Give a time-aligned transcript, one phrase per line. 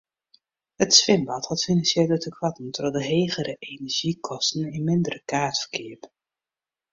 [0.85, 6.01] It swimbad hat finansjele tekoarten troch de hegere enerzjykosten en mindere kaartferkeap.